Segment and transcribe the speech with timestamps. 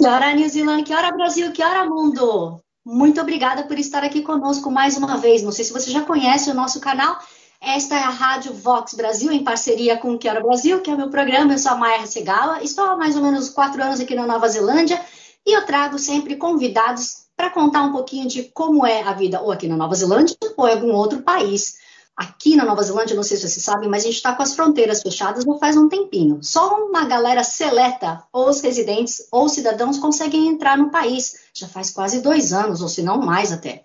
[0.00, 0.82] Que hora, New Zealand?
[0.82, 1.52] Que hora, Brasil?
[1.52, 2.58] Que hora, mundo?
[2.82, 5.42] Muito obrigada por estar aqui conosco mais uma vez.
[5.42, 7.18] Não sei se você já conhece o nosso canal.
[7.60, 10.94] Esta é a Rádio Vox Brasil, em parceria com o Que Hora Brasil, que é
[10.94, 11.52] o meu programa.
[11.52, 12.62] Eu sou a Maia Segawa.
[12.62, 14.98] Estou há mais ou menos quatro anos aqui na Nova Zelândia
[15.46, 19.52] e eu trago sempre convidados para contar um pouquinho de como é a vida ou
[19.52, 21.74] aqui na Nova Zelândia ou em algum outro país.
[22.20, 24.54] Aqui na Nova Zelândia, não sei se vocês sabem, mas a gente está com as
[24.54, 26.38] fronteiras fechadas já faz um tempinho.
[26.42, 31.36] Só uma galera seleta, ou os residentes ou cidadãos, conseguem entrar no país.
[31.54, 33.82] Já faz quase dois anos, ou se não mais até.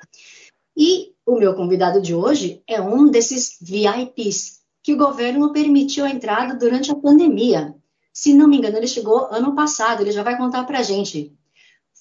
[0.76, 6.10] E o meu convidado de hoje é um desses VIPs que o governo permitiu a
[6.10, 7.74] entrada durante a pandemia.
[8.12, 11.32] Se não me engano, ele chegou ano passado, ele já vai contar para a gente.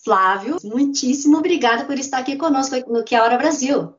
[0.03, 3.95] Flávio, muitíssimo obrigada por estar aqui conosco no Que é Hora Brasil.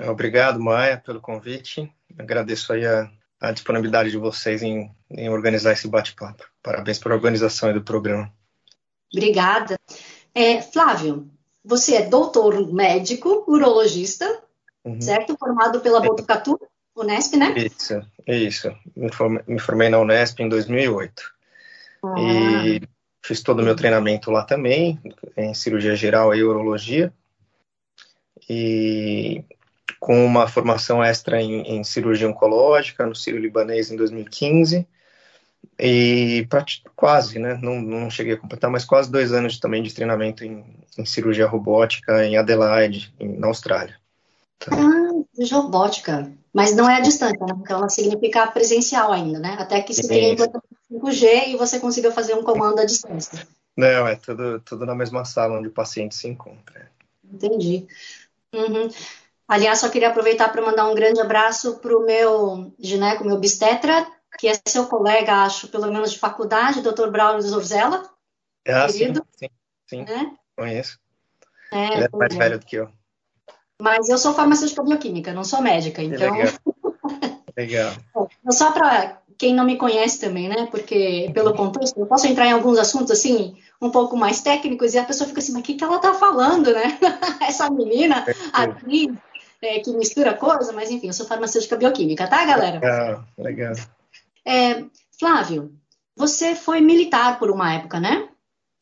[0.00, 1.92] Obrigado, Maia, pelo convite.
[2.18, 6.44] Agradeço aí a, a disponibilidade de vocês em, em organizar esse bate-papo.
[6.62, 8.32] Parabéns pela organização do programa.
[9.12, 9.76] Obrigada.
[10.34, 11.30] É, Flávio,
[11.64, 14.42] você é doutor médico, urologista,
[14.84, 15.00] uhum.
[15.00, 15.36] certo?
[15.38, 16.58] Formado pela Botucatu,
[16.96, 17.54] Unesp, né?
[17.56, 18.74] Isso, isso.
[18.96, 21.22] Me formei, me formei na Unesp em 2008.
[22.04, 22.14] Ah.
[22.18, 22.82] E
[23.24, 25.00] Fiz todo o meu treinamento lá também,
[25.36, 27.12] em cirurgia geral e urologia.
[28.50, 29.44] E
[30.02, 34.84] com uma formação extra em, em cirurgia oncológica no Ciro Libanês em 2015.
[35.78, 36.44] E
[36.96, 37.56] quase, né?
[37.62, 40.64] Não, não cheguei a completar, mas quase dois anos também de treinamento em,
[40.98, 43.96] em cirurgia robótica em Adelaide, em, na Austrália.
[44.56, 44.76] Então...
[44.76, 46.32] Ah, robótica.
[46.52, 47.54] Mas não é a distância, né?
[47.54, 49.54] Porque ela significa presencial ainda, né?
[49.56, 53.46] Até que se tenha 5G e você consiga fazer um comando à distância.
[53.76, 56.90] Não, é tudo, tudo na mesma sala onde o paciente se encontra.
[57.32, 57.86] Entendi.
[58.52, 58.90] Uhum.
[59.48, 64.06] Aliás, só queria aproveitar para mandar um grande abraço para o meu gineco, meu obstetra,
[64.38, 67.08] que é seu colega, acho, pelo menos de faculdade, Dr.
[67.10, 68.08] Braulio Zorzella.
[68.66, 69.24] Ah, querido.
[69.36, 69.48] sim,
[69.88, 70.12] sim, sim.
[70.12, 70.30] É?
[70.56, 70.98] conheço.
[71.72, 72.38] É, Ele é mais é.
[72.38, 72.88] velho do que eu.
[73.80, 76.32] Mas eu sou farmacêutica bioquímica, não sou médica, então.
[76.32, 76.52] Legal.
[77.56, 77.92] Legal.
[78.50, 80.68] Só para quem não me conhece também, né?
[80.70, 84.98] Porque pelo contexto, eu posso entrar em alguns assuntos assim, um pouco mais técnicos, e
[84.98, 86.98] a pessoa fica assim, mas o que, que ela tá falando, né?
[87.42, 89.12] Essa menina aqui
[89.62, 92.80] é, que mistura coisa, mas enfim, eu sou farmacêutica bioquímica, tá, galera?
[92.80, 93.74] Legal, legal.
[94.44, 94.84] É,
[95.18, 95.72] Flávio,
[96.16, 98.28] você foi militar por uma época, né?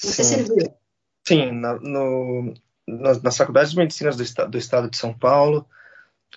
[0.01, 0.45] Você Sim.
[0.45, 0.75] serviu.
[1.29, 2.55] Sim, na, no,
[2.89, 5.67] nas, nas faculdades de medicina do, do estado de São Paulo,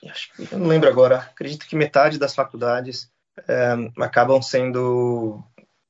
[0.09, 3.09] acho, eu não lembro agora, acredito que metade das faculdades
[3.47, 5.41] é, acabam sendo,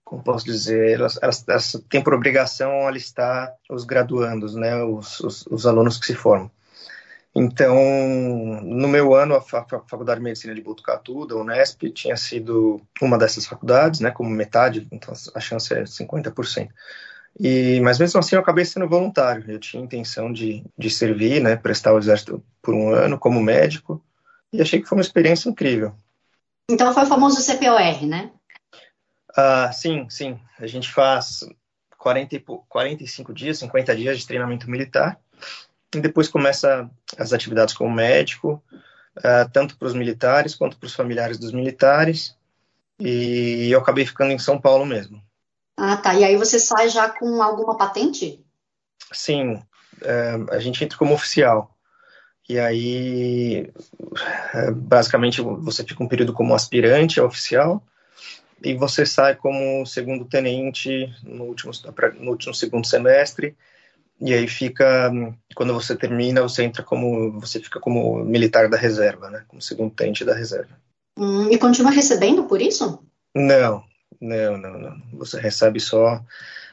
[0.05, 5.45] como posso dizer, elas, elas, elas, têm por obrigação alistar os graduandos, né, os, os,
[5.47, 6.51] os alunos que se formam.
[7.35, 7.75] Então,
[8.61, 13.45] no meu ano, a, Faculdade de Medicina de Botucatu, da Unesp, tinha sido uma dessas
[13.47, 16.69] faculdades, né, como metade, então a chance é 50%.
[17.39, 19.43] E, mas mesmo assim eu acabei sendo voluntário.
[19.49, 24.03] Eu tinha intenção de, de servir, né, prestar o exército por um ano como médico,
[24.51, 25.95] e achei que foi uma experiência incrível.
[26.69, 28.31] Então foi o famoso CPOR, né?
[29.35, 30.39] Ah, sim, sim.
[30.59, 31.43] A gente faz
[31.97, 32.39] 40,
[32.69, 35.19] 45 dias, 50 dias de treinamento militar,
[35.93, 38.63] e depois começa as atividades como médico,
[39.17, 42.35] uh, tanto para os militares quanto para os familiares dos militares,
[42.99, 45.21] e eu acabei ficando em São Paulo mesmo.
[45.77, 46.13] Ah, tá.
[46.15, 48.43] E aí você sai já com alguma patente?
[49.11, 51.73] Sim, uh, a gente entra como oficial.
[52.47, 53.71] E aí,
[54.53, 57.81] é, basicamente, você fica um período como aspirante oficial
[58.61, 61.71] e você sai como segundo tenente no último,
[62.19, 63.55] no último segundo semestre.
[64.21, 65.11] E aí fica,
[65.55, 69.43] quando você termina, você entra como, você fica como militar da reserva, né?
[69.47, 70.77] Como segundo tenente da reserva.
[71.17, 73.03] Hum, e continua recebendo por isso?
[73.35, 73.83] Não,
[74.21, 75.01] não, não, não.
[75.13, 76.23] Você recebe só.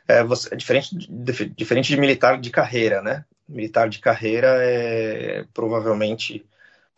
[0.06, 3.24] É, você, é diferente, de, diferente de militar de carreira, né?
[3.50, 6.46] militar de carreira, é, provavelmente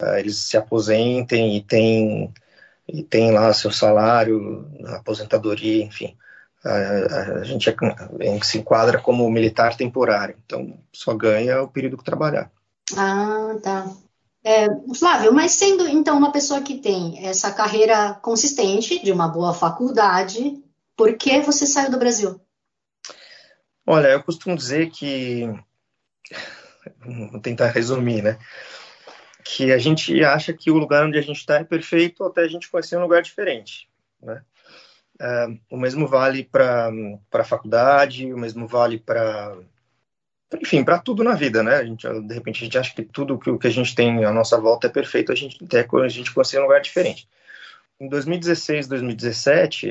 [0.00, 2.32] é, eles se aposentem e tem,
[2.86, 6.16] e tem lá seu salário, aposentadoria, enfim.
[6.64, 7.74] A, a gente é,
[8.42, 12.50] se enquadra como militar temporário, então só ganha o período que trabalhar.
[12.96, 13.90] Ah, tá.
[14.44, 19.54] É, Flávio, mas sendo então uma pessoa que tem essa carreira consistente, de uma boa
[19.54, 20.60] faculdade,
[20.96, 22.40] por que você saiu do Brasil?
[23.86, 25.48] Olha, eu costumo dizer que.
[27.30, 28.38] Vou tentar resumir, né?
[29.44, 32.48] Que a gente acha que o lugar onde a gente está é perfeito até a
[32.48, 33.88] gente conhecer um lugar diferente,
[34.20, 34.42] né?
[35.70, 36.90] O mesmo vale para
[37.32, 39.56] a faculdade, o mesmo vale para
[40.60, 41.76] enfim, para tudo na vida, né?
[41.76, 44.32] A gente, de repente a gente acha que tudo que, que a gente tem à
[44.32, 47.28] nossa volta é perfeito, a gente até a gente conhecer um lugar diferente.
[47.98, 49.86] Em 2016, 2017,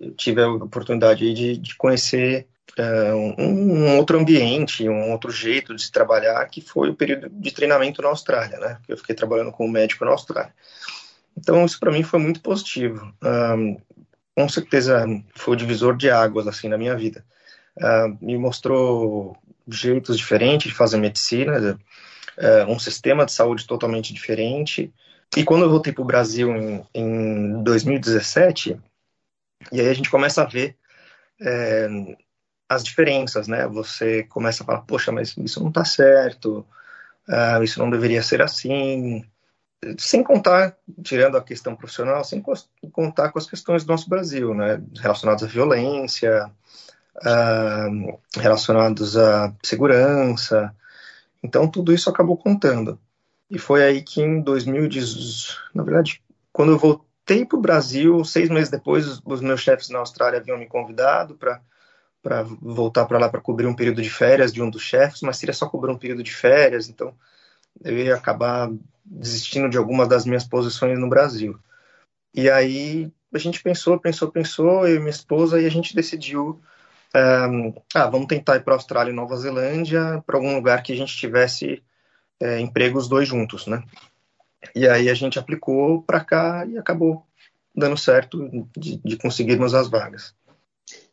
[0.00, 2.46] eu tive a oportunidade de, de conhecer
[2.78, 7.28] uh, um, um, outro ambiente, um outro jeito de se trabalhar, que foi o período
[7.28, 8.78] de treinamento na Austrália, né?
[8.88, 10.54] Eu fiquei trabalhando como médico na Austrália.
[11.36, 13.12] Então, isso para mim foi muito positivo.
[13.22, 13.76] Um,
[14.40, 15.04] com certeza
[15.34, 17.22] foi o divisor de águas assim na minha vida.
[17.76, 19.36] Uh, me mostrou
[19.68, 21.78] jeitos diferentes de fazer medicina,
[22.38, 24.92] uh, um sistema de saúde totalmente diferente.
[25.36, 28.80] E quando eu voltei para o Brasil em, em, 2017,
[29.70, 30.74] e aí a gente começa a ver
[31.40, 31.88] é,
[32.68, 33.68] as diferenças, né?
[33.68, 36.66] Você começa a falar, poxa, mas isso não está certo,
[37.28, 39.22] uh, isso não deveria ser assim,
[39.98, 42.42] sem contar, tirando a questão profissional, sem
[42.92, 46.50] contar com as questões do nosso Brasil, né, relacionadas à violência,
[47.16, 50.74] uh, relacionados à segurança.
[51.42, 52.98] Então, tudo isso acabou contando.
[53.50, 56.22] E foi aí que em 2010, na verdade,
[56.52, 60.58] quando eu voltei para o Brasil, seis meses depois, os meus chefes na Austrália haviam
[60.58, 61.60] me convidado para
[62.22, 65.38] para voltar para lá para cobrir um período de férias de um dos chefes, mas
[65.38, 67.14] seria só cobrir um período de férias, então
[67.82, 68.70] eu ia acabar
[69.10, 71.58] desistindo de algumas das minhas posições no Brasil.
[72.32, 76.60] E aí a gente pensou, pensou, pensou, eu e minha esposa, e a gente decidiu,
[77.14, 80.92] um, ah, vamos tentar ir para a Austrália e Nova Zelândia, para algum lugar que
[80.92, 81.82] a gente tivesse
[82.38, 83.82] é, empregos dois juntos, né?
[84.74, 87.26] E aí a gente aplicou para cá e acabou
[87.74, 90.34] dando certo de, de, conseguirmos as vagas.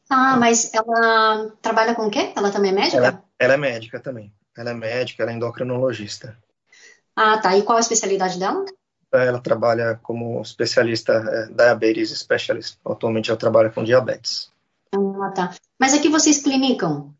[0.09, 2.33] Ah, mas ela trabalha com o quê?
[2.35, 2.97] Ela também é médica?
[2.97, 4.33] Ela, ela é médica também.
[4.57, 6.37] Ela é médica, ela é endocrinologista.
[7.17, 7.57] Ah, tá.
[7.57, 8.63] E qual a especialidade dela?
[9.11, 12.77] Ela trabalha como especialista é, diabetes specialist.
[12.85, 14.51] Atualmente ela trabalha com diabetes.
[14.93, 15.55] Ah, tá.
[15.79, 17.11] Mas aqui vocês clinicam?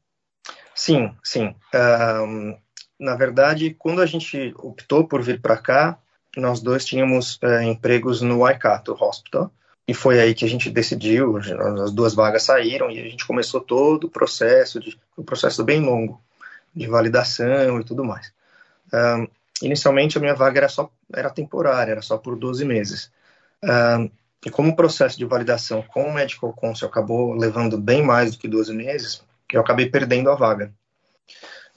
[0.76, 1.56] Sim, sim.
[1.74, 2.56] Um,
[3.00, 5.98] na verdade, quando a gente optou por vir para cá,
[6.36, 9.52] nós dois tínhamos é, empregos no Waikato Hospital.
[9.88, 13.62] E foi aí que a gente decidiu, as duas vagas saíram e a gente começou
[13.62, 16.22] todo o processo, de, um processo bem longo,
[16.76, 18.32] de validação e tudo mais.
[18.94, 19.28] Um,
[19.62, 23.12] inicialmente a minha vaga era só era temporária, era só por 12 meses.
[23.64, 24.10] Uh,
[24.46, 28.38] e como o processo de validação com o Medical Council acabou levando bem mais do
[28.38, 30.72] que 12 meses, eu acabei perdendo a vaga.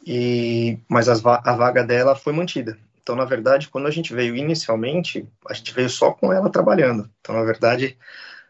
[0.07, 2.79] E mas va a vaga dela foi mantida.
[3.03, 7.11] Então, na verdade, quando a gente veio inicialmente, a gente veio só com ela trabalhando.
[7.21, 7.97] Então, na verdade,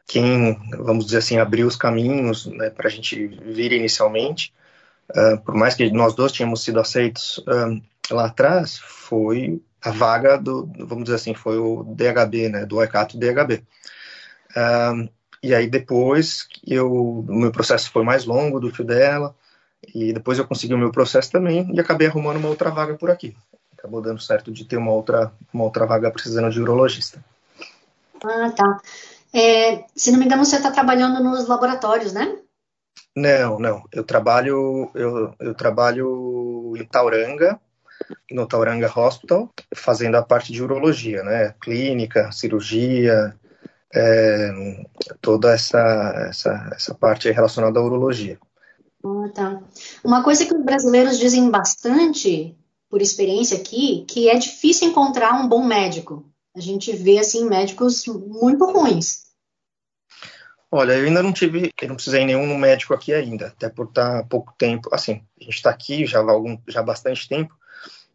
[0.06, 4.53] quem, vamos dizer assim, abriu os caminhos né, para a gente vir inicialmente,
[5.11, 7.81] uh, por mais que nós dois tínhamos sido aceitos uh,
[8.15, 13.19] lá atrás foi a vaga do, vamos dizer assim, foi o DHB, né, do ECATO
[13.19, 13.65] DHB.
[14.57, 15.09] Um,
[15.43, 19.35] e aí depois eu, o meu processo foi mais longo do que o dela,
[19.95, 23.11] e depois eu consegui o meu processo também e acabei arrumando uma outra vaga por
[23.11, 23.35] aqui.
[23.77, 27.25] Acabou dando certo de ter uma outra, uma outra vaga precisando de urologista.
[28.23, 28.81] Ah, tá.
[29.33, 32.37] É, se não me engano, você está trabalhando nos laboratórios, né?
[33.17, 33.83] Não, não.
[33.91, 37.58] Eu trabalho, eu, eu trabalho em Tauranga,
[38.31, 41.55] no Tauranga Hospital, fazendo a parte de urologia, né?
[41.60, 43.34] Clínica, cirurgia,
[43.93, 44.50] é,
[45.20, 48.38] toda essa, essa, essa parte relacionada à urologia.
[49.05, 49.62] Ah, tá.
[50.05, 52.56] Uma coisa que os brasileiros dizem bastante,
[52.88, 56.31] por experiência aqui, que é difícil encontrar um bom médico.
[56.55, 59.31] A gente vê, assim, médicos muito ruins.
[60.72, 64.20] Olha, eu ainda não tive, eu não precisei nenhum médico aqui ainda, até por estar
[64.20, 67.52] há pouco tempo, assim, a gente está aqui já há, algum, já há bastante tempo,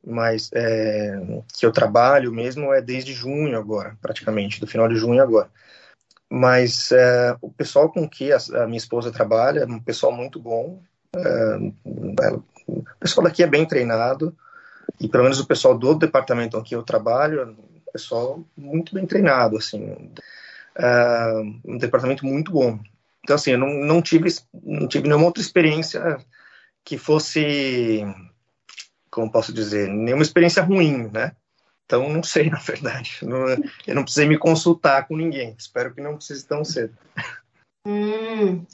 [0.06, 1.20] mas é,
[1.58, 5.50] que eu trabalho mesmo é desde junho agora, praticamente, do final de junho agora.
[6.30, 10.40] Mas é, o pessoal com que a, a, minha esposa trabalha é um pessoal muito
[10.40, 10.82] bom.
[11.16, 11.58] É,
[12.68, 14.36] o pessoal daqui é bem treinado
[15.00, 19.06] e pelo menos o pessoal do departamento que eu trabalho é um pessoal muito bem
[19.06, 20.12] treinado, assim,
[20.78, 22.80] é, um departamento muito bom.
[23.24, 24.30] Então assim, eu não, não tive
[24.64, 26.18] não tive nenhuma outra experiência
[26.84, 28.06] que fosse
[29.16, 31.32] como posso dizer, nenhuma experiência ruim, né?
[31.86, 33.20] Então, não sei, na verdade.
[33.22, 33.48] Não,
[33.88, 35.56] eu não precisei me consultar com ninguém.
[35.58, 36.94] Espero que não precise tão cedo.
[37.88, 38.66] Hum.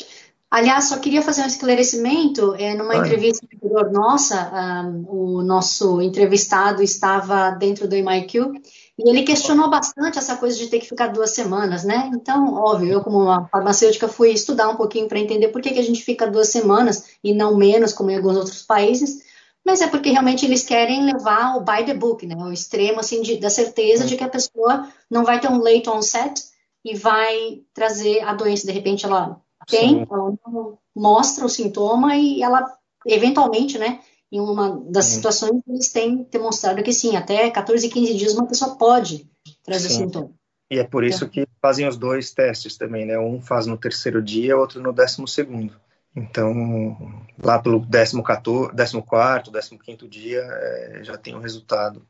[0.49, 2.55] Aliás, só queria fazer um esclarecimento.
[2.55, 8.51] É, numa entrevista anterior nossa, um, o nosso entrevistado estava dentro do MIQ
[8.97, 12.09] E ele questionou bastante essa coisa de ter que ficar duas semanas, né?
[12.13, 15.79] Então, óbvio, eu como uma farmacêutica fui estudar um pouquinho para entender por que, que
[15.79, 19.30] a gente fica duas semanas e não menos, como em alguns outros países,
[19.65, 22.35] mas é porque realmente eles querem levar o by the book, né?
[22.35, 25.89] O extremo, assim, de, da certeza de que a pessoa não vai ter um late
[25.89, 26.41] onset
[26.83, 28.65] e vai trazer a doença.
[28.65, 30.05] De repente, ela tem, Sim.
[30.09, 32.65] ela não mostra o sintoma e ela,
[33.05, 33.99] eventualmente, né?
[34.31, 35.15] Em uma das sim.
[35.15, 39.29] situações, eles têm demonstrado que sim, até 14, 15 dias uma pessoa pode
[39.63, 40.05] trazer sim.
[40.05, 40.31] sintoma.
[40.71, 43.19] E é por isso então, que fazem os dois testes também, né?
[43.19, 45.75] Um faz no terceiro dia, outro no décimo segundo.
[46.15, 52.05] Então, lá pelo 14, 14 15 dia, é, já tem o resultado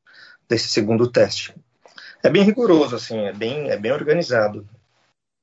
[0.50, 1.56] desse segundo teste.
[2.24, 4.68] É bem rigoroso, assim, é bem, é bem organizado.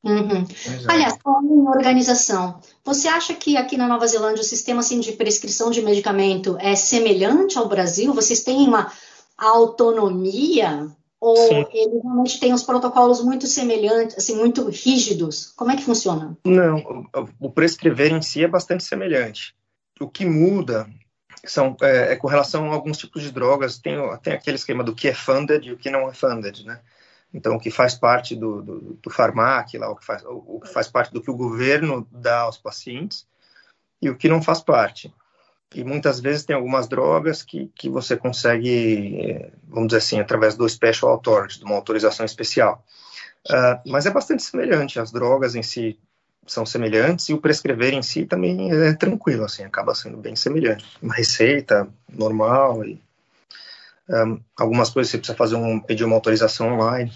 [0.03, 0.47] Uhum.
[0.89, 5.13] Aliás, falando em organização, você acha que aqui na Nova Zelândia o sistema assim, de
[5.13, 8.15] prescrição de medicamento é semelhante ao Brasil?
[8.15, 8.93] Vocês têm uma
[9.37, 10.89] autonomia
[11.21, 11.67] ou Sim.
[11.73, 15.53] ele realmente tem os protocolos muito semelhantes, assim, muito rígidos?
[15.57, 16.37] Como é que funciona?
[16.45, 17.07] Não,
[17.41, 19.55] o prescrever em si é bastante semelhante.
[20.01, 20.89] O que muda
[21.45, 24.95] são, é, é com relação a alguns tipos de drogas, tem, tem aquele esquema do
[24.95, 26.81] que é funded e o que não é funded, né?
[27.35, 30.69] Então, o que faz parte do, do, do farmac, lá, o, que faz, o que
[30.69, 33.27] faz parte do que o governo dá aos pacientes
[34.01, 35.13] e o que não faz parte.
[35.75, 40.69] E muitas vezes tem algumas drogas que, que você consegue, vamos dizer assim, através do
[40.69, 42.83] Special Authority, de uma autorização especial.
[43.47, 45.99] Uh, mas é bastante semelhante, as drogas em si
[46.47, 50.87] são semelhantes e o prescrever em si também é tranquilo, assim, acaba sendo bem semelhante.
[51.03, 53.01] Uma receita normal e
[54.09, 57.13] um, algumas coisas você precisa fazer um, pedir uma autorização online.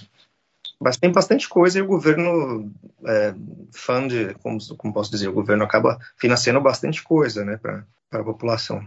[0.79, 2.71] Mas tem bastante coisa e o governo
[3.07, 3.35] é,
[3.73, 7.85] fund, como, como posso dizer, o governo acaba financiando bastante coisa né, para
[8.21, 8.87] a população.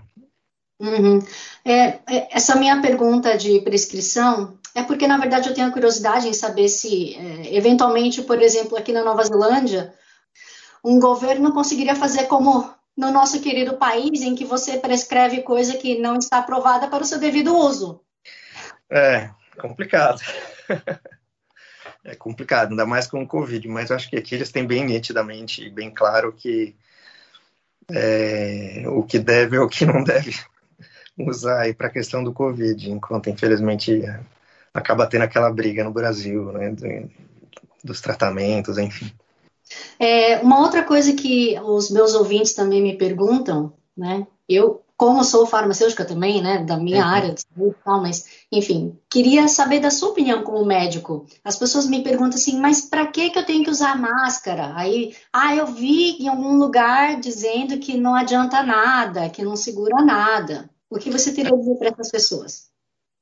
[0.80, 1.20] Uhum.
[1.64, 6.34] É, é, essa minha pergunta de prescrição é porque, na verdade, eu tenho curiosidade em
[6.34, 9.94] saber se, é, eventualmente, por exemplo, aqui na Nova Zelândia,
[10.84, 16.00] um governo conseguiria fazer como no nosso querido país, em que você prescreve coisa que
[16.00, 18.02] não está aprovada para o seu devido uso.
[18.90, 19.30] É,
[19.60, 20.22] complicado.
[22.04, 25.70] é complicado, ainda mais com o Covid, mas acho que aqui eles têm bem nitidamente,
[25.70, 26.76] bem claro que
[27.92, 30.36] é, o que deve ou o que não deve
[31.18, 34.04] usar aí para a questão do Covid, enquanto infelizmente
[34.74, 36.76] acaba tendo aquela briga no Brasil, né,
[37.84, 39.12] dos tratamentos, enfim.
[40.00, 44.28] É, uma outra coisa que os meus ouvintes também me perguntam, né?
[44.48, 47.10] Eu, como sou farmacêutica também, né, da minha uhum.
[47.10, 51.26] área de saúde, tal, mas, enfim, queria saber da sua opinião como médico.
[51.44, 54.74] As pessoas me perguntam assim, mas para que que eu tenho que usar máscara?
[54.76, 60.04] Aí, ah, eu vi em algum lugar dizendo que não adianta nada, que não segura
[60.04, 60.70] nada.
[60.90, 62.70] O que você teria a dizer para essas pessoas?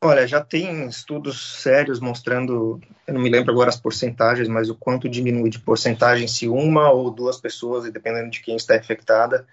[0.03, 4.75] Olha, já tem estudos sérios mostrando, eu não me lembro agora as porcentagens, mas o
[4.75, 9.47] quanto diminui de porcentagem se uma ou duas pessoas, dependendo de quem está infectada,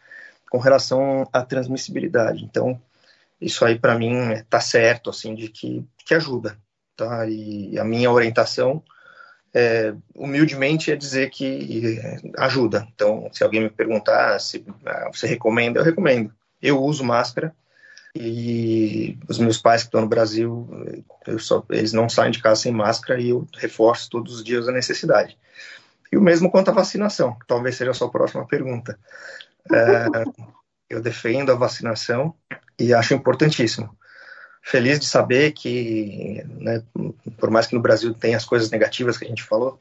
[0.50, 2.44] com relação à transmissibilidade.
[2.44, 2.78] Então,
[3.40, 6.58] isso aí para mim está certo, assim, de que, que ajuda,
[6.96, 7.26] tá?
[7.26, 8.82] E a minha orientação,
[9.54, 11.98] é, humildemente, é dizer que
[12.36, 12.86] ajuda.
[12.94, 16.34] Então, se alguém me perguntar se ah, você recomenda, eu recomendo.
[16.60, 17.54] Eu uso máscara,
[18.14, 20.68] e os meus pais que estão no Brasil,
[21.38, 24.72] só, eles não saem de casa sem máscara e eu reforço todos os dias a
[24.72, 25.38] necessidade.
[26.12, 28.98] E o mesmo quanto à vacinação, que talvez seja a sua próxima pergunta.
[29.72, 30.06] É,
[30.88, 32.34] eu defendo a vacinação
[32.78, 33.96] e acho importantíssimo.
[34.62, 36.82] Feliz de saber que, né,
[37.38, 39.80] por mais que no Brasil tenha as coisas negativas que a gente falou,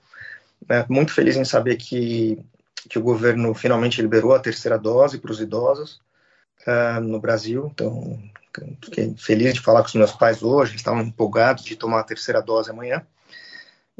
[0.68, 2.40] né, muito feliz em saber que,
[2.90, 6.00] que o governo finalmente liberou a terceira dose para os idosos
[6.68, 7.70] uh, no Brasil.
[7.74, 8.20] Então,
[8.84, 12.06] fiquei feliz de falar com os meus pais hoje, eles estavam empolgados de tomar a
[12.06, 13.06] terceira dose amanhã.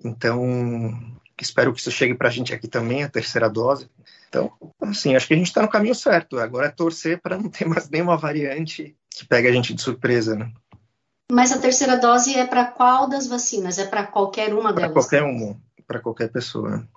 [0.04, 3.90] Então, espero que isso chegue para a gente aqui também, a terceira dose.
[4.30, 6.38] Então, assim, acho que a gente está no caminho certo.
[6.40, 10.36] Agora é torcer para não ter mais nenhuma variante que pegue a gente de surpresa,
[10.36, 10.52] né?
[11.32, 13.78] Mas a terceira dose é para qual das vacinas?
[13.78, 14.92] É para qualquer uma delas?
[14.92, 16.88] Para qualquer uma, para qualquer pessoa.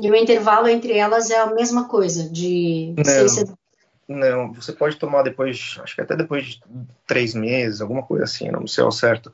[0.00, 5.22] E o intervalo entre elas é a mesma coisa, de não, não, você pode tomar
[5.22, 6.62] depois, acho que até depois de
[7.06, 9.32] três meses, alguma coisa assim, não sei ao certo.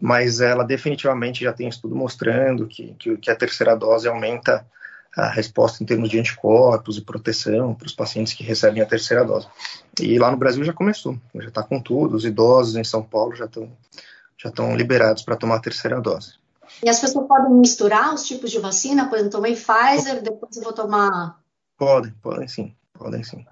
[0.00, 4.66] Mas ela definitivamente já tem estudo mostrando que, que, que a terceira dose aumenta
[5.16, 9.24] a resposta em termos de anticorpos e proteção para os pacientes que recebem a terceira
[9.24, 9.46] dose.
[10.00, 13.34] E lá no Brasil já começou, já está com tudo, os idosos em São Paulo
[13.34, 13.70] já estão
[14.36, 16.34] já estão liberados para tomar a terceira dose.
[16.82, 19.08] E as pessoas podem misturar os tipos de vacina?
[19.08, 21.38] Por exemplo, tomei Pfizer, depois eu vou tomar.
[21.78, 23.44] Podem, podem sim, podem sim.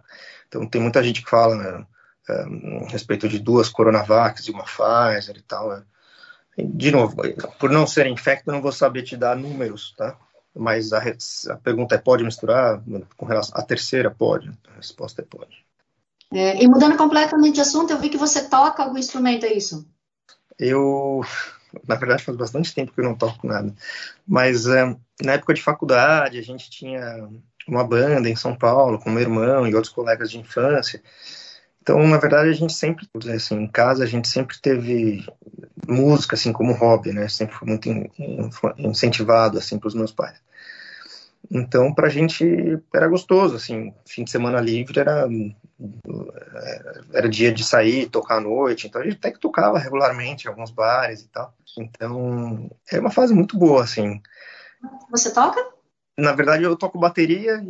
[0.49, 1.87] Então, tem muita gente que fala né,
[2.29, 5.71] a respeito de duas Coronavacs e uma Pfizer e tal.
[5.71, 5.83] Né?
[6.59, 7.17] De novo,
[7.59, 10.17] por não ser infecto, eu não vou saber te dar números, tá?
[10.55, 11.03] Mas a,
[11.51, 12.83] a pergunta é: pode misturar?
[13.17, 14.51] Com relação à terceira, pode.
[14.69, 15.65] A resposta é pode.
[16.33, 19.87] É, e mudando completamente de assunto, eu vi que você toca algum instrumento, é isso?
[20.59, 21.23] Eu,
[21.87, 23.75] na verdade, faz bastante tempo que eu não toco nada.
[24.27, 27.29] Mas é, na época de faculdade, a gente tinha
[27.69, 31.03] uma banda em São Paulo com meu irmão e outros colegas de infância.
[31.83, 35.27] Então, na verdade, a gente sempre, assim, em casa, a gente sempre teve
[35.89, 37.29] música, assim, como hobby, né?
[37.29, 37.89] Sempre foi muito
[38.79, 40.41] incentivado, assim, para os meus pais.
[41.51, 45.29] Então, para a gente era gostoso, assim, fim de semana livre era,
[47.13, 50.49] era dia de sair, tocar à noite, então a gente até que tocava regularmente em
[50.49, 51.53] alguns bares e tal.
[51.77, 54.23] Então, é uma fase muito boa, assim.
[55.11, 55.61] Você toca?
[56.17, 57.61] Na verdade, eu toco bateria,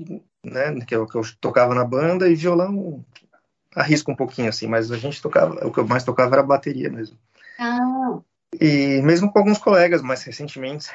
[0.45, 3.03] né, que eu, que eu tocava na banda, e violão
[3.75, 6.91] arrisco um pouquinho, assim, mas a gente tocava, o que eu mais tocava era bateria
[6.91, 7.17] mesmo.
[7.59, 8.19] Ah.
[8.61, 10.89] E mesmo com alguns colegas mais recentemente,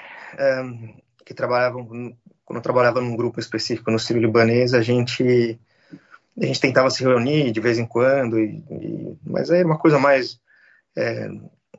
[0.63, 0.93] um,
[1.25, 1.86] que trabalhavam,
[2.46, 5.60] quando eu trabalhava num grupo específico no Sírio Libanês, a gente,
[6.39, 9.98] a gente tentava se reunir de vez em quando, e, e, mas era uma coisa
[10.00, 10.39] mais
[10.96, 11.29] é,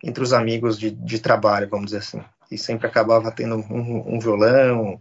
[0.02, 2.22] entre os amigos de, de trabalho, vamos dizer assim.
[2.50, 5.00] E sempre acabava tendo um, um violão,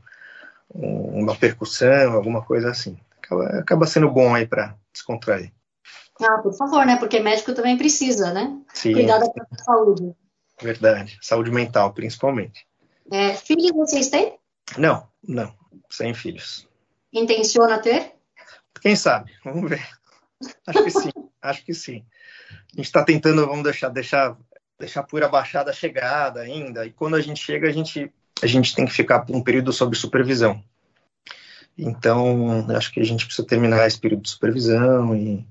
[0.74, 2.98] um, uma percussão, alguma coisa assim.
[3.22, 5.52] Acaba, acaba sendo bom aí para descontrair.
[6.22, 6.98] Ah, por favor, né?
[6.98, 8.58] Porque médico também precisa, né?
[8.74, 8.94] Sim.
[8.94, 10.16] Cuidar da própria saúde.
[10.62, 11.18] Verdade.
[11.22, 12.66] Saúde mental, principalmente.
[13.12, 14.38] É, filhos vocês têm?
[14.78, 15.54] Não, não.
[15.90, 16.68] Sem filhos.
[17.14, 18.14] Intenciona ter?
[18.82, 19.32] Quem sabe?
[19.44, 19.88] Vamos ver.
[20.66, 21.12] Acho que sim.
[21.42, 22.04] Acho que sim.
[22.74, 24.36] A gente está tentando, vamos deixar, deixar,
[24.78, 26.86] deixar a poeira baixada chegada ainda.
[26.86, 29.72] E quando a gente chega, a gente, a gente tem que ficar por um período
[29.72, 30.62] sob supervisão.
[31.78, 35.46] Então, acho que a gente precisa terminar esse período de supervisão e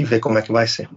[0.00, 0.88] e ver como é que vai ser.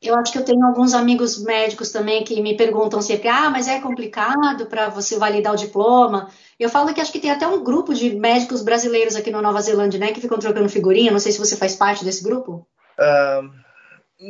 [0.00, 3.68] Eu acho que eu tenho alguns amigos médicos também que me perguntam sempre: ah, mas
[3.68, 6.28] é complicado para você validar o diploma.
[6.58, 9.62] Eu falo que acho que tem até um grupo de médicos brasileiros aqui na Nova
[9.62, 11.12] Zelândia, né, que ficam trocando figurinha.
[11.12, 12.66] Não sei se você faz parte desse grupo.
[12.98, 13.48] Uh,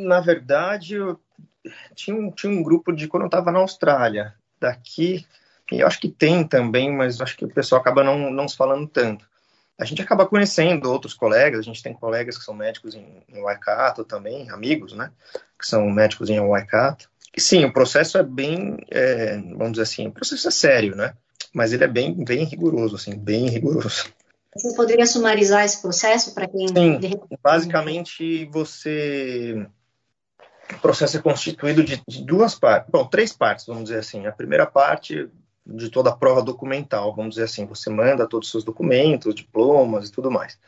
[0.05, 1.19] na verdade, eu
[1.95, 4.35] tinha um, tinha um grupo de quando eu estava na Austrália.
[4.59, 5.25] Daqui,
[5.71, 8.87] eu acho que tem também, mas acho que o pessoal acaba não, não se falando
[8.87, 9.25] tanto
[9.83, 13.41] a gente acaba conhecendo outros colegas, a gente tem colegas que são médicos em, em
[13.41, 15.11] Waikato também, amigos, né,
[15.59, 17.09] que são médicos em Waikato.
[17.35, 21.13] E sim, o processo é bem, é, vamos dizer assim, o processo é sério, né,
[21.53, 24.05] mas ele é bem, bem rigoroso, assim, bem rigoroso.
[24.55, 26.67] Você poderia sumarizar esse processo para quem...
[26.69, 26.99] Sim,
[27.43, 29.67] basicamente você...
[30.71, 34.25] O processo é constituído de, de duas partes, bom, três partes, vamos dizer assim.
[34.25, 35.29] A primeira parte
[35.65, 37.65] de toda a prova documental, vamos dizer assim.
[37.65, 40.59] Você manda todos os seus documentos, diplomas e tudo mais.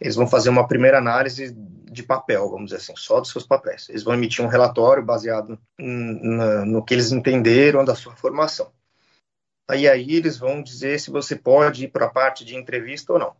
[0.00, 1.54] Eles vão fazer uma primeira análise
[1.90, 3.88] de papel, vamos dizer assim, só dos seus papéis.
[3.88, 8.70] Eles vão emitir um relatório baseado no que eles entenderam da sua formação.
[9.68, 13.18] Aí aí eles vão dizer se você pode ir para a parte de entrevista ou
[13.18, 13.34] não.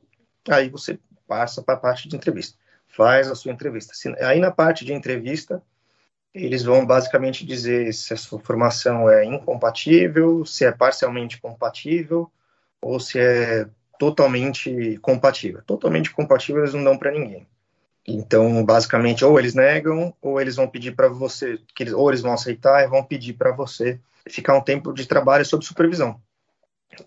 [0.49, 2.57] Aí você passa para a parte de entrevista,
[2.89, 3.93] faz a sua entrevista.
[4.21, 5.63] Aí na parte de entrevista
[6.37, 12.31] eles vão basicamente dizer se a sua formação é incompatível, se é parcialmente compatível
[12.81, 13.67] ou se é
[13.99, 15.63] totalmente compatível.
[15.67, 17.47] Totalmente compatível eles não dão para ninguém.
[18.07, 22.21] Então, basicamente, ou eles negam, ou eles vão pedir para você, que eles, ou eles
[22.21, 26.21] vão aceitar e vão pedir para você ficar um tempo de trabalho sob supervisão,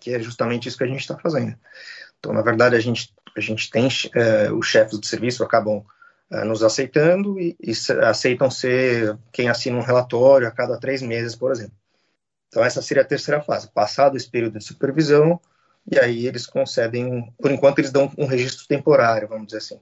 [0.00, 1.56] que é justamente isso que a gente está fazendo.
[2.18, 5.84] Então, na verdade, a gente, a gente tem é, os chefes do serviço acabam
[6.30, 7.72] nos aceitando e, e,
[8.04, 11.74] aceitam ser quem assina um relatório a cada três meses, por exemplo.
[12.48, 13.70] Então, essa seria a terceira fase.
[13.70, 15.40] Passado esse período de supervisão,
[15.90, 19.80] e aí eles concedem, por enquanto, eles dão um registro temporário, vamos dizer assim.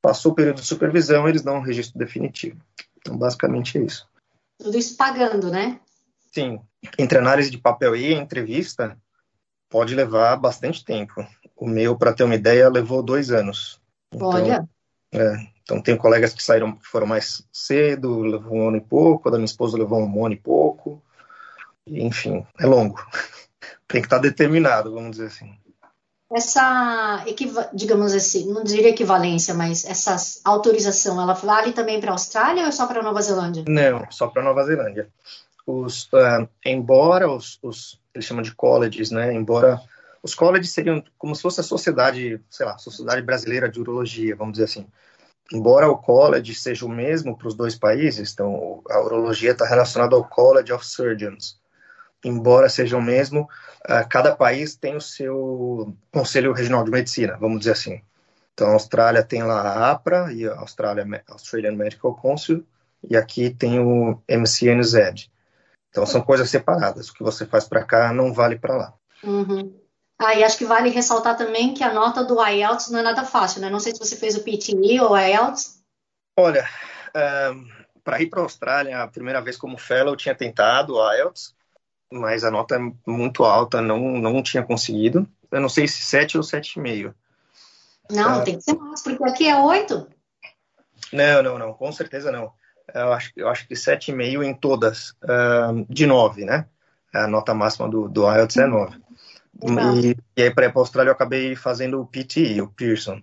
[0.00, 2.58] Passou o período de supervisão, eles dão um registro definitivo.
[2.98, 4.08] Então, basicamente é isso.
[4.58, 5.80] Tudo isso pagando, né?
[6.32, 6.60] Sim.
[6.98, 8.96] Entre análise de papel e entrevista,
[9.68, 11.26] pode levar bastante tempo.
[11.56, 13.80] O meu, para ter uma ideia, levou dois anos.
[14.12, 14.68] Então, Olha.
[15.12, 19.28] É, então, tenho colegas que saíram, que foram mais cedo, levou um ano e pouco,
[19.28, 21.02] a da minha esposa levou um ano e pouco.
[21.86, 23.02] Enfim, é longo.
[23.88, 25.58] Tem que estar determinado, vamos dizer assim.
[26.30, 27.24] Essa,
[27.72, 32.68] digamos assim, não diria equivalência, mas essa autorização, ela vale também para a Austrália ou
[32.68, 33.64] é só para a Nova Zelândia?
[33.66, 35.08] Não, só para a Nova Zelândia.
[35.66, 39.32] Os, uh, embora os, os, eles chamam de colleges, né?
[39.32, 39.80] Embora
[40.22, 44.54] os colleges seriam como se fosse a sociedade, sei lá, sociedade brasileira de urologia, vamos
[44.54, 44.86] dizer assim
[45.52, 50.16] embora o college seja o mesmo para os dois países, então a urologia está relacionada
[50.16, 51.60] ao College of Surgeons,
[52.24, 57.58] embora seja o mesmo, uh, cada país tem o seu Conselho Regional de Medicina, vamos
[57.58, 58.00] dizer assim.
[58.54, 62.64] Então a Austrália tem lá a APRA e a Austrália, Australian Medical Council,
[63.08, 65.28] e aqui tem o MCNZ.
[65.90, 67.08] Então são coisas separadas.
[67.08, 68.94] O que você faz para cá não vale para lá.
[69.22, 69.74] Uhum.
[70.18, 73.24] Ah, e acho que vale ressaltar também que a nota do IELTS não é nada
[73.24, 73.68] fácil, né?
[73.68, 75.82] Não sei se você fez o PTE ou IELTS.
[76.36, 76.68] Olha,
[77.52, 77.68] um,
[78.02, 81.54] para ir para a Austrália, a primeira vez como fellow, eu tinha tentado o IELTS,
[82.12, 85.28] mas a nota é muito alta, não, não tinha conseguido.
[85.50, 87.14] Eu não sei se 7 ou 7,5.
[88.10, 90.06] Não, uh, tem que ser mais, porque aqui é 8.
[91.12, 92.52] Não, não, não, com certeza não.
[92.92, 96.66] Eu acho, eu acho que 7,5 em todas, uh, de 9, né?
[97.12, 99.03] A nota máxima do, do IELTS é 9.
[99.62, 103.20] E, e, aí, para ir para a Austrália, eu acabei fazendo o PTE, o Pearson.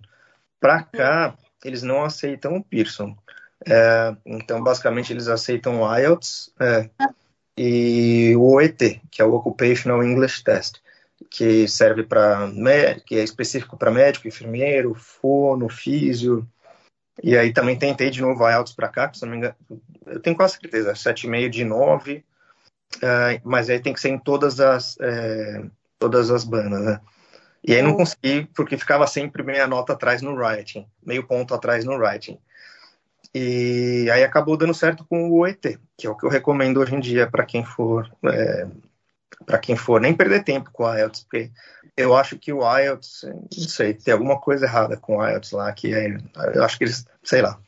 [0.60, 3.16] Para cá, eles não aceitam o Pearson.
[3.66, 6.90] É, então, basicamente, eles aceitam o IELTS é,
[7.56, 10.80] e o OET, que é o Occupational English Test,
[11.30, 12.50] que serve para
[13.06, 16.46] que é específico para médico, enfermeiro, fono, físio.
[17.22, 19.54] E aí também tentei de novo IELTS para cá, que se não me engano,
[20.06, 22.24] eu tenho quase certeza, 7,5 de 9,
[23.02, 25.64] é, mas aí tem que ser em todas as é,
[26.02, 27.00] todas as bandas, né?
[27.62, 31.84] E aí não consegui, porque ficava sempre meia nota atrás no writing, meio ponto atrás
[31.84, 32.36] no writing.
[33.32, 36.96] E aí acabou dando certo com o OET, que é o que eu recomendo hoje
[36.96, 38.66] em dia para quem for é,
[39.46, 41.52] para quem for nem perder tempo com o IELTS, porque
[41.96, 45.72] eu acho que o IELTS, não sei, tem alguma coisa errada com o IELTS lá,
[45.72, 46.16] que é,
[46.52, 47.58] eu acho que eles, sei lá.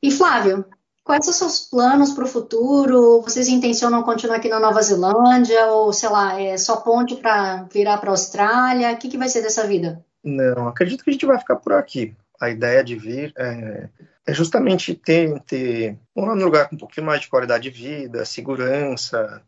[0.00, 0.64] E Flávio,
[1.06, 3.22] Quais são os seus planos para o futuro?
[3.22, 7.98] Vocês intencionam continuar aqui na Nova Zelândia ou, sei lá, é só ponte para virar
[7.98, 8.92] para a Austrália?
[8.92, 10.04] O que, que vai ser dessa vida?
[10.24, 12.12] Não, acredito que a gente vai ficar por aqui.
[12.40, 13.88] A ideia de vir é,
[14.26, 19.40] é justamente ter, ter um lugar com um pouquinho mais de qualidade de vida, segurança,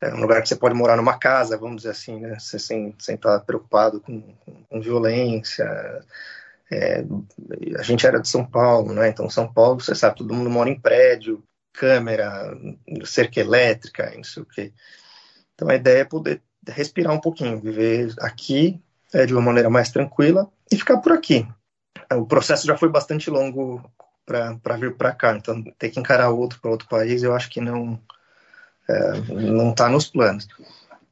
[0.00, 2.38] é um lugar que você pode morar numa casa, vamos dizer assim, né?
[2.38, 5.66] Você sem, sem estar preocupado com, com, com violência,
[6.70, 7.04] é,
[7.78, 9.08] a gente era de São Paulo, né?
[9.08, 12.56] Então, São Paulo, você sabe, todo mundo mora em prédio, câmera,
[13.04, 14.72] cerca elétrica, não sei o quê.
[15.54, 18.80] Então, a ideia é poder respirar um pouquinho, viver aqui
[19.12, 21.46] é, de uma maneira mais tranquila e ficar por aqui.
[22.12, 23.82] O processo já foi bastante longo
[24.26, 27.62] para vir para cá, então ter que encarar outro para outro país, eu acho que
[27.62, 27.98] não
[28.86, 30.46] é, não está nos planos.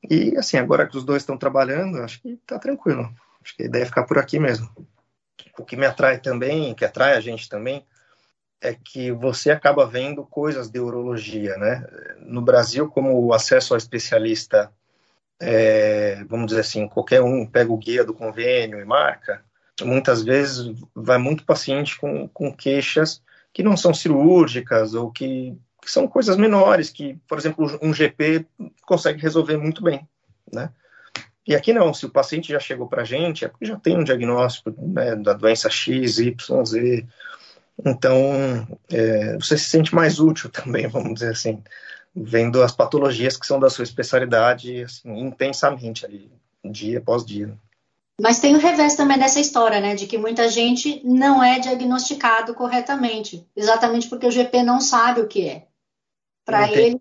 [0.09, 3.11] E assim, agora que os dois estão trabalhando, acho que está tranquilo.
[3.43, 4.71] Acho que a ideia é ficar por aqui mesmo
[5.59, 7.85] o que me atrai também, que atrai a gente também,
[8.61, 11.87] é que você acaba vendo coisas de urologia, né?
[12.21, 14.73] No Brasil, como o acesso ao especialista,
[15.41, 19.43] é, vamos dizer assim, qualquer um pega o guia do convênio e marca,
[19.83, 25.91] muitas vezes vai muito paciente com, com queixas que não são cirúrgicas ou que, que
[25.91, 28.47] são coisas menores, que, por exemplo, um GP
[28.83, 30.07] consegue resolver muito bem,
[30.53, 30.71] né?
[31.47, 33.97] E aqui não, se o paciente já chegou para a gente, é porque já tem
[33.97, 37.07] um diagnóstico né, da doença X, Y, Z.
[37.85, 41.63] Então, é, você se sente mais útil também, vamos dizer assim,
[42.15, 46.31] vendo as patologias que são da sua especialidade assim, intensamente ali,
[46.65, 47.57] dia após dia.
[48.21, 49.95] Mas tem o revés também dessa história, né?
[49.95, 55.29] De que muita gente não é diagnosticado corretamente, exatamente porque o GP não sabe o
[55.29, 55.67] que é.
[56.45, 56.99] Para ele,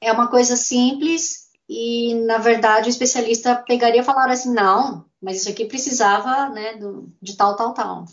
[0.00, 5.38] é uma coisa simples e, na verdade, o especialista pegaria e falaria assim, não, mas
[5.38, 8.04] isso aqui precisava né, do, de tal, tal, tal.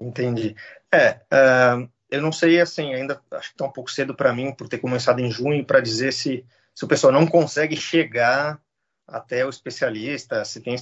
[0.00, 0.54] Entendi.
[0.92, 4.52] É, uh, eu não sei, assim, ainda acho que está um pouco cedo para mim,
[4.52, 8.60] por ter começado em junho, para dizer se, se o pessoal não consegue chegar
[9.06, 10.76] até o especialista, se tem...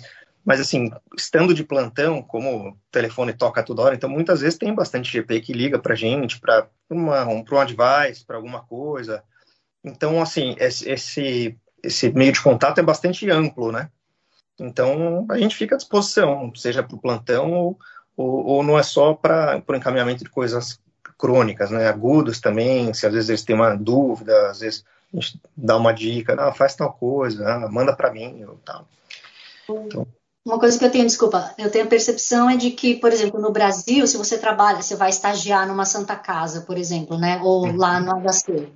[0.44, 4.74] Mas, assim, estando de plantão, como o telefone toca toda hora, então muitas vezes tem
[4.74, 9.22] bastante GP que liga para gente, para um, um advice, para alguma coisa.
[9.84, 13.90] Então, assim, esse, esse meio de contato é bastante amplo, né?
[14.58, 17.78] Então, a gente fica à disposição, seja para o plantão ou,
[18.16, 20.78] ou, ou, não é só para o encaminhamento de coisas
[21.18, 21.88] crônicas, né?
[21.88, 25.92] Agudas também, se às vezes eles têm uma dúvida, às vezes a gente dá uma
[25.92, 28.86] dica, ah, faz tal coisa, ah, manda para mim ou tal.
[29.68, 30.06] Então,
[30.44, 33.40] uma coisa que eu tenho, desculpa, eu tenho a percepção é de que, por exemplo,
[33.40, 37.40] no Brasil, se você trabalha, você vai estagiar numa Santa Casa, por exemplo, né?
[37.42, 37.76] Ou uhum.
[37.76, 38.72] lá no HC.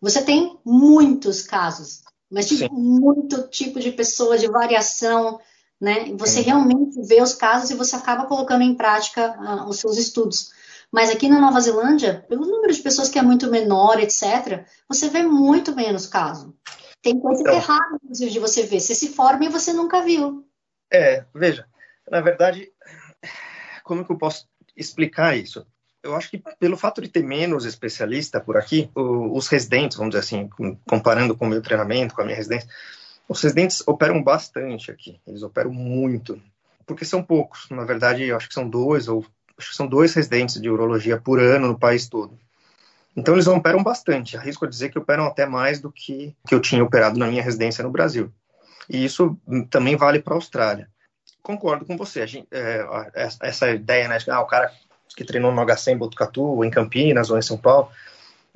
[0.00, 2.68] Você tem muitos casos mas de Sim.
[2.70, 5.40] muito tipo de pessoa, de variação,
[5.80, 6.12] né?
[6.16, 6.46] Você Sim.
[6.46, 10.50] realmente vê os casos e você acaba colocando em prática uh, os seus estudos.
[10.90, 15.08] Mas aqui na Nova Zelândia, pelo número de pessoas que é muito menor, etc., você
[15.08, 16.54] vê muito menos caso.
[17.02, 18.80] Tem coisa então, errada, inclusive, de você ver.
[18.80, 20.46] Você se forma e você nunca viu.
[20.90, 21.66] É, veja,
[22.10, 22.72] na verdade,
[23.84, 25.66] como que eu posso explicar isso?
[26.02, 30.20] Eu acho que pelo fato de ter menos especialista por aqui, os residentes, vamos dizer
[30.20, 30.48] assim,
[30.88, 32.68] comparando com o meu treinamento, com a minha residência,
[33.28, 36.40] os residentes operam bastante aqui, eles operam muito,
[36.86, 39.24] porque são poucos, na verdade, eu acho que são dois, ou
[39.58, 42.38] acho que são dois residentes de urologia por ano no país todo.
[43.16, 46.60] Então eles operam bastante, arrisco a dizer que operam até mais do que, que eu
[46.60, 48.32] tinha operado na minha residência no Brasil.
[48.88, 49.36] E isso
[49.68, 50.88] também vale para a Austrália.
[51.42, 52.86] Concordo com você, gente, é,
[53.40, 54.72] essa ideia né, de ah, o cara
[55.16, 57.90] que treinou no HC em Botucatu, ou em Campinas, ou em São Paulo,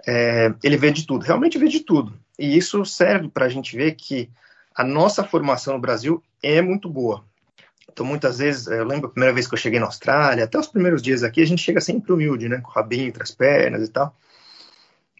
[0.06, 2.14] é, ele vê de tudo, realmente vê de tudo.
[2.38, 4.30] E isso serve para a gente ver que
[4.74, 7.24] a nossa formação no Brasil é muito boa.
[7.92, 10.66] Então, muitas vezes, eu lembro a primeira vez que eu cheguei na Austrália, até os
[10.66, 12.58] primeiros dias aqui, a gente chega sempre humilde, né?
[12.58, 14.16] Com o rabinho entre as pernas e tal.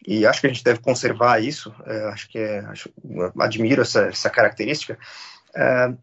[0.05, 1.73] E acho que a gente deve conservar isso.
[1.85, 2.89] É, acho que é, acho,
[3.39, 4.97] admiro essa, essa característica.
[5.55, 5.93] É,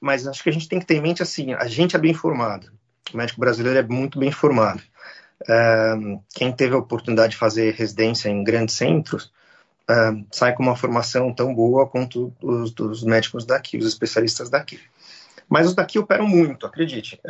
[0.00, 2.14] mas acho que a gente tem que ter em mente assim: a gente é bem
[2.14, 2.72] formado.
[3.12, 4.82] O médico brasileiro é muito bem formado.
[6.34, 9.32] Quem teve a oportunidade de fazer residência em grandes centros
[10.30, 14.78] sai com uma formação tão boa quanto os dos médicos daqui, os especialistas daqui.
[15.48, 17.20] Mas os daqui operam muito, acredite.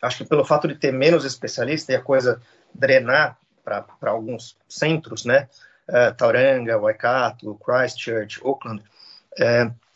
[0.00, 2.40] Acho que pelo fato de ter menos especialistas e a coisa
[2.74, 5.48] drenar para alguns centros, né?
[6.16, 8.82] Tauranga, Waikato, Christchurch, Auckland,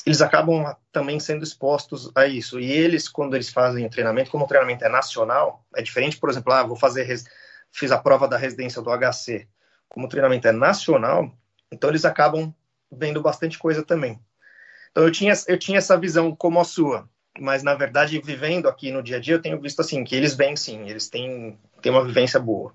[0.06, 2.60] eles acabam também sendo expostos a isso.
[2.60, 6.52] E eles, quando eles fazem treinamento, como o treinamento é nacional, é diferente, por exemplo,
[6.52, 7.08] ah, vou fazer,
[7.72, 9.48] fiz a prova da residência do HC.
[9.88, 11.36] Como o treinamento é nacional,
[11.72, 12.54] então eles acabam
[12.90, 14.20] vendo bastante coisa também.
[14.92, 17.08] Então eu tinha, eu tinha essa visão como a sua,
[17.40, 20.34] mas na verdade, vivendo aqui no dia a dia, eu tenho visto assim, que eles
[20.34, 22.72] vêm sim, eles têm, têm uma vivência boa.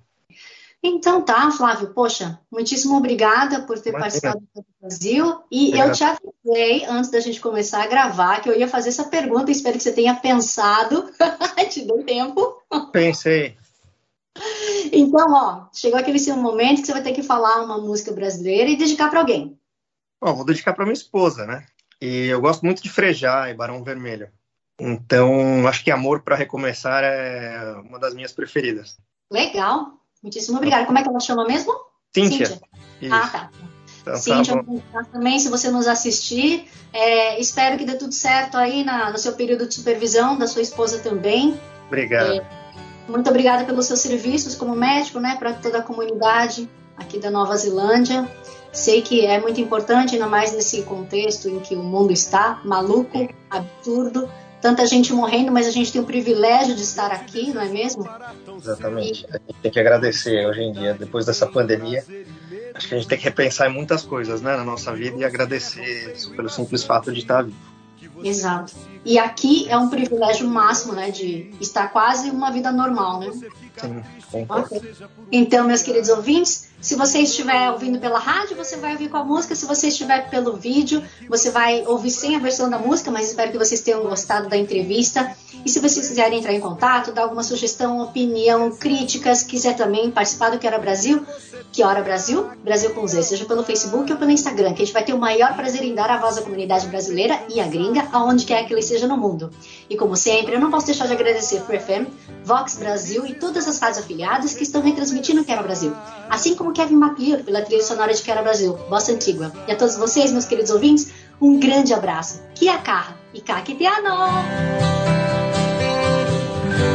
[0.84, 4.00] Então tá, Flávio, poxa, muitíssimo obrigada por ter Imagina.
[4.00, 5.44] participado do Brasil.
[5.52, 5.88] E Obrigado.
[5.88, 9.52] eu te avisei antes da gente começar a gravar que eu ia fazer essa pergunta,
[9.52, 11.12] espero que você tenha pensado.
[11.70, 12.64] te deu tempo.
[12.92, 13.56] Pensei.
[14.92, 18.70] Então, ó, chegou aquele seu momento que você vai ter que falar uma música brasileira
[18.70, 19.58] e dedicar para alguém.
[20.20, 21.66] Bom, vou dedicar para minha esposa, né?
[22.02, 24.32] E eu gosto muito de Frejá e Barão Vermelho.
[24.80, 28.98] Então, acho que Amor para Recomeçar é uma das minhas preferidas.
[29.32, 30.01] Legal.
[30.22, 30.86] Muitíssimo obrigada.
[30.86, 31.74] Como é que ela chama mesmo?
[32.14, 32.48] Cíntia.
[32.48, 32.62] Cíntia.
[33.12, 33.50] Ah, tá.
[34.02, 38.84] Então, Cíntia, tá também, se você nos assistir, é, espero que dê tudo certo aí
[38.84, 41.60] na, no seu período de supervisão, da sua esposa também.
[41.88, 42.34] Obrigado.
[42.34, 42.46] É,
[43.08, 47.56] muito obrigada pelos seus serviços como médico, né, para toda a comunidade aqui da Nova
[47.58, 48.30] Zelândia.
[48.72, 53.28] Sei que é muito importante, ainda mais nesse contexto em que o mundo está maluco,
[53.50, 54.30] absurdo,
[54.62, 58.08] tanta gente morrendo, mas a gente tem o privilégio de estar aqui, não é mesmo?
[58.58, 59.26] Exatamente.
[59.30, 62.04] A gente tem que agradecer hoje em dia, depois dessa pandemia.
[62.74, 65.26] Acho que a gente tem que repensar em muitas coisas né, na nossa vida e
[65.26, 67.72] agradecer pelo simples fato de estar vivo.
[68.24, 68.74] Exato.
[69.04, 73.32] E aqui é um privilégio máximo, né, de estar quase uma vida normal, né?
[73.78, 74.04] Sim.
[75.32, 79.24] Então, meus queridos ouvintes, se você estiver ouvindo pela rádio, você vai ouvir com a
[79.24, 79.56] música.
[79.56, 83.52] Se você estiver pelo vídeo, você vai ouvir sem a versão da música, mas espero
[83.52, 85.36] que vocês tenham gostado da entrevista.
[85.64, 90.50] E se vocês quiserem entrar em contato, dar alguma sugestão, opinião, críticas, quiser também participar
[90.50, 91.24] do Que Hora Brasil,
[91.72, 94.94] Que Hora Brasil, Brasil com Z, seja pelo Facebook ou pelo Instagram, que a gente
[94.94, 98.08] vai ter o maior prazer em dar a voz à comunidade brasileira e à gringa,
[98.12, 99.52] aonde quer que ele esteja no mundo.
[99.92, 102.08] E como sempre, eu não posso deixar de agradecer Free FM,
[102.46, 105.94] Vox Brasil e todas as rádios afiliadas que estão retransmitindo o Que Hora Brasil.
[106.30, 109.52] Assim como Kevin MacLeod pela trilha sonora de Quero Brasil, Bossa Antigua.
[109.68, 112.42] E a todos vocês, meus queridos ouvintes, um grande abraço.
[112.56, 114.16] Kia carra e kakiteano!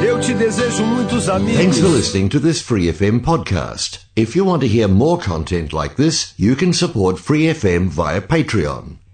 [0.02, 1.60] Eu te desejo muitos amigos.
[1.60, 4.00] Thanks for listening to this Free FM podcast.
[4.16, 8.22] If you want to hear more content like this, you can support Free FM via
[8.22, 9.05] Patreon.